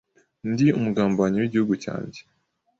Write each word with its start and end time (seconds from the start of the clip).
Ndi 0.51 0.67
umugambanyi 0.77 1.37
wigihugu 1.39 1.73
cyanjye 1.83 2.19